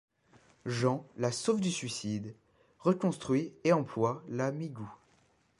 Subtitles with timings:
[0.65, 2.33] Jean la sauve du suicide,
[2.79, 4.91] reconstruit et emploie la Migou.